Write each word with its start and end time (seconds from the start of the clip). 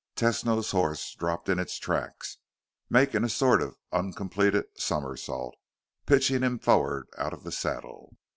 Tesno's 0.15 0.71
horse 0.71 1.13
dropped 1.13 1.47
in 1.47 1.59
its 1.59 1.77
tracks, 1.77 2.37
making 2.89 3.23
a 3.23 3.29
sort 3.29 3.61
of 3.61 3.77
uncompleted 3.91 4.65
somersault, 4.75 5.55
pitching 6.07 6.41
him 6.41 6.57
forward 6.57 7.07
out 7.19 7.33
of 7.33 7.43
the 7.43 7.51
saddle. 7.51 8.17